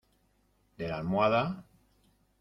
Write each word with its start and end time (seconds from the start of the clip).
de 0.79 0.87
la 0.91 0.97
almohada? 1.01 1.41